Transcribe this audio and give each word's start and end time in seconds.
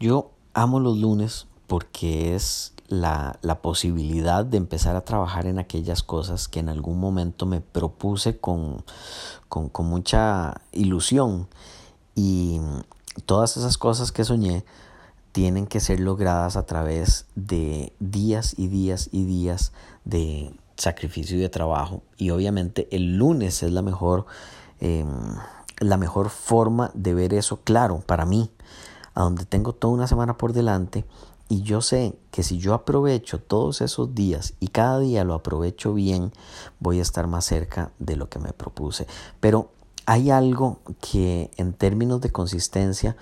Yo 0.00 0.30
amo 0.54 0.80
los 0.80 0.98
lunes 0.98 1.46
porque 1.66 2.34
es 2.34 2.72
la, 2.88 3.38
posibilidad 3.62 4.44
de 4.44 4.56
empezar 4.56 4.96
a 4.96 5.04
trabajar 5.04 5.46
en 5.46 5.58
aquellas 5.58 6.02
cosas 6.02 6.48
que 6.48 6.60
en 6.60 6.68
algún 6.68 6.98
momento 6.98 7.46
me 7.46 7.60
propuse 7.60 8.38
con, 8.38 8.84
con, 9.48 9.68
con 9.68 9.86
mucha 9.86 10.62
ilusión. 10.72 11.48
Y 12.14 12.60
todas 13.26 13.56
esas 13.56 13.76
cosas 13.76 14.12
que 14.12 14.24
soñé 14.24 14.64
tienen 15.32 15.66
que 15.66 15.80
ser 15.80 16.00
logradas 16.00 16.56
a 16.56 16.64
través 16.64 17.26
de 17.34 17.92
días 18.00 18.54
y 18.56 18.68
días 18.68 19.08
y 19.12 19.24
días 19.24 19.72
de 20.04 20.54
sacrificio 20.76 21.36
y 21.36 21.40
de 21.40 21.48
trabajo. 21.48 22.02
Y 22.16 22.30
obviamente 22.30 22.88
el 22.90 23.16
lunes 23.16 23.62
es 23.62 23.72
la 23.72 23.82
mejor, 23.82 24.26
em, 24.80 25.08
la 25.80 25.96
mejor 25.96 26.30
forma 26.30 26.90
de 26.94 27.14
ver 27.14 27.34
eso 27.34 27.60
claro 27.62 28.00
para 28.00 28.24
mí, 28.24 28.50
a 29.18 29.22
donde 29.22 29.44
tengo 29.44 29.72
toda 29.72 29.94
una 29.94 30.06
semana 30.06 30.38
por 30.38 30.52
delante. 30.52 31.04
Y 31.48 31.62
yo 31.62 31.80
sé 31.80 32.16
que 32.30 32.44
si 32.44 32.58
yo 32.58 32.72
aprovecho 32.72 33.40
todos 33.40 33.80
esos 33.80 34.14
días 34.14 34.54
y 34.60 34.68
cada 34.68 35.00
día 35.00 35.24
lo 35.24 35.34
aprovecho 35.34 35.92
bien, 35.92 36.30
voy 36.78 37.00
a 37.00 37.02
estar 37.02 37.26
más 37.26 37.44
cerca 37.44 37.90
de 37.98 38.14
lo 38.14 38.28
que 38.28 38.38
me 38.38 38.52
propuse. 38.52 39.08
Pero 39.40 39.72
hay 40.06 40.30
algo 40.30 40.78
que 41.00 41.50
en 41.56 41.72
términos 41.72 42.20
de 42.20 42.30
consistencia 42.30 43.16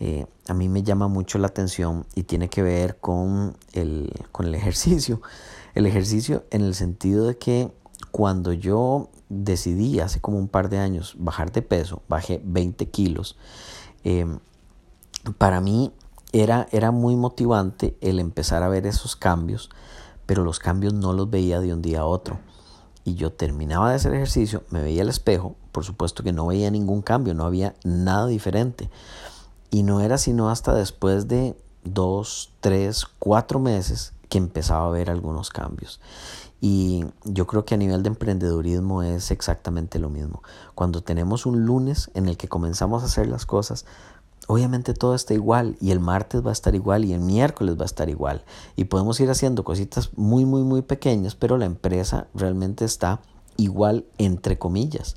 eh, 0.00 0.26
a 0.48 0.52
mí 0.52 0.68
me 0.68 0.82
llama 0.82 1.08
mucho 1.08 1.38
la 1.38 1.46
atención 1.46 2.04
y 2.14 2.24
tiene 2.24 2.50
que 2.50 2.62
ver 2.62 2.98
con 2.98 3.56
el, 3.72 4.12
con 4.32 4.44
el 4.44 4.54
ejercicio. 4.54 5.22
El 5.74 5.86
ejercicio 5.86 6.44
en 6.50 6.60
el 6.60 6.74
sentido 6.74 7.26
de 7.26 7.38
que 7.38 7.72
cuando 8.10 8.52
yo 8.52 9.08
decidí 9.30 9.98
hace 10.00 10.20
como 10.20 10.36
un 10.36 10.48
par 10.48 10.68
de 10.68 10.76
años 10.76 11.14
bajar 11.18 11.52
de 11.52 11.62
peso, 11.62 12.02
bajé 12.06 12.38
20 12.44 12.90
kilos, 12.90 13.38
em, 14.04 14.40
para 15.36 15.60
mí 15.60 15.92
era, 16.32 16.68
era 16.72 16.90
muy 16.90 17.16
motivante 17.16 17.96
el 18.00 18.20
empezar 18.20 18.62
a 18.62 18.68
ver 18.68 18.86
esos 18.86 19.16
cambios, 19.16 19.70
pero 20.26 20.44
los 20.44 20.58
cambios 20.58 20.94
no 20.94 21.12
los 21.12 21.30
veía 21.30 21.60
de 21.60 21.72
un 21.72 21.82
día 21.82 22.00
a 22.00 22.06
otro. 22.06 22.38
Y 23.04 23.14
yo 23.14 23.32
terminaba 23.32 23.88
de 23.88 23.96
hacer 23.96 24.12
ejercicio, 24.14 24.64
me 24.70 24.82
veía 24.82 25.02
al 25.02 25.08
espejo, 25.08 25.56
por 25.72 25.84
supuesto 25.84 26.22
que 26.22 26.32
no 26.32 26.46
veía 26.46 26.70
ningún 26.70 27.00
cambio, 27.00 27.32
no 27.34 27.44
había 27.44 27.74
nada 27.84 28.26
diferente. 28.26 28.90
Y 29.70 29.82
no 29.82 30.00
era 30.00 30.18
sino 30.18 30.50
hasta 30.50 30.74
después 30.74 31.28
de 31.28 31.56
dos, 31.84 32.52
tres, 32.60 33.06
cuatro 33.18 33.60
meses 33.60 34.12
que 34.28 34.38
empezaba 34.38 34.86
a 34.86 34.90
ver 34.90 35.10
algunos 35.10 35.50
cambios. 35.50 36.00
Y 36.60 37.04
yo 37.24 37.46
creo 37.46 37.64
que 37.64 37.74
a 37.74 37.78
nivel 37.78 38.02
de 38.02 38.08
emprendedurismo 38.08 39.02
es 39.02 39.30
exactamente 39.30 39.98
lo 39.98 40.10
mismo. 40.10 40.42
Cuando 40.74 41.02
tenemos 41.02 41.46
un 41.46 41.64
lunes 41.64 42.10
en 42.14 42.28
el 42.28 42.36
que 42.36 42.48
comenzamos 42.48 43.02
a 43.02 43.06
hacer 43.06 43.28
las 43.28 43.46
cosas, 43.46 43.86
obviamente 44.48 44.94
todo 44.94 45.14
está 45.14 45.34
igual 45.34 45.76
y 45.78 45.92
el 45.92 46.00
martes 46.00 46.44
va 46.44 46.48
a 46.50 46.52
estar 46.52 46.74
igual 46.74 47.04
y 47.04 47.12
el 47.12 47.20
miércoles 47.20 47.76
va 47.78 47.82
a 47.82 47.86
estar 47.86 48.08
igual. 48.08 48.44
Y 48.76 48.84
podemos 48.84 49.20
ir 49.20 49.30
haciendo 49.30 49.62
cositas 49.62 50.10
muy, 50.16 50.46
muy, 50.46 50.62
muy 50.62 50.82
pequeñas, 50.82 51.34
pero 51.34 51.58
la 51.58 51.66
empresa 51.66 52.28
realmente 52.34 52.86
está 52.86 53.20
igual 53.58 54.06
entre 54.16 54.58
comillas. 54.58 55.16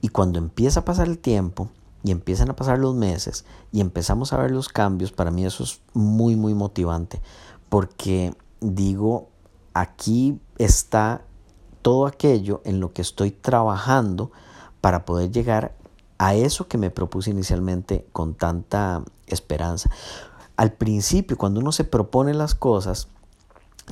Y 0.00 0.08
cuando 0.08 0.38
empieza 0.38 0.80
a 0.80 0.84
pasar 0.84 1.08
el 1.08 1.18
tiempo 1.18 1.70
y 2.04 2.12
empiezan 2.12 2.50
a 2.50 2.56
pasar 2.56 2.78
los 2.78 2.94
meses 2.94 3.44
y 3.72 3.80
empezamos 3.80 4.32
a 4.32 4.38
ver 4.38 4.52
los 4.52 4.68
cambios, 4.68 5.10
para 5.10 5.32
mí 5.32 5.44
eso 5.44 5.64
es 5.64 5.80
muy, 5.92 6.36
muy 6.36 6.54
motivante, 6.54 7.20
porque 7.68 8.32
digo, 8.60 9.28
aquí 9.74 10.40
está 10.58 11.22
todo 11.82 12.06
aquello 12.06 12.60
en 12.64 12.78
lo 12.78 12.92
que 12.92 13.02
estoy 13.02 13.32
trabajando 13.32 14.30
para 14.80 15.04
poder 15.04 15.32
llegar 15.32 15.74
a 16.22 16.36
eso 16.36 16.68
que 16.68 16.78
me 16.78 16.90
propuse 16.90 17.30
inicialmente 17.30 18.06
con 18.12 18.34
tanta 18.34 19.02
esperanza. 19.26 19.90
Al 20.56 20.72
principio, 20.72 21.36
cuando 21.36 21.58
uno 21.58 21.72
se 21.72 21.82
propone 21.82 22.32
las 22.32 22.54
cosas, 22.54 23.08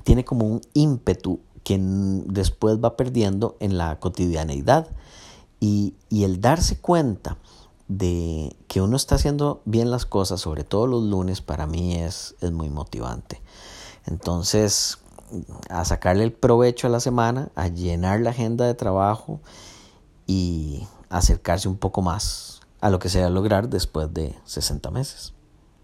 tiene 0.05 0.25
como 0.25 0.47
un 0.47 0.61
ímpetu 0.73 1.41
que 1.65 1.77
después 1.81 2.79
va 2.79 2.97
perdiendo 2.97 3.57
en 3.59 3.77
la 3.77 3.99
cotidianeidad. 3.99 4.87
Y, 5.59 5.95
y 6.09 6.23
el 6.23 6.41
darse 6.41 6.79
cuenta 6.79 7.37
de 7.89 8.57
que 8.69 8.81
uno 8.81 8.97
está 8.97 9.17
haciendo 9.17 9.61
bien 9.65 9.91
las 9.91 10.07
cosas, 10.07 10.41
sobre 10.41 10.63
todo 10.63 10.87
los 10.87 11.03
lunes, 11.03 11.41
para 11.41 11.67
mí 11.67 11.97
es, 11.97 12.37
es 12.41 12.53
muy 12.53 12.71
motivante. 12.71 13.43
Entonces, 14.07 14.99
a 15.69 15.85
sacarle 15.85 16.23
el 16.23 16.33
provecho 16.33 16.87
a 16.87 16.91
la 16.91 17.01
semana, 17.01 17.51
a 17.57 17.67
llenar 17.67 18.21
la 18.21 18.31
agenda 18.31 18.67
de 18.67 18.75
trabajo 18.75 19.41
y 20.29 20.87
acercarse 21.11 21.69
un 21.69 21.77
poco 21.77 22.01
más 22.01 22.61
a 22.81 22.89
lo 22.89 22.99
que 22.99 23.11
se 23.11 23.21
va 23.21 23.27
a 23.27 23.31
lograr 23.31 23.69
después 23.69 24.13
de 24.15 24.35
60 24.45 24.91
meses. 24.91 25.35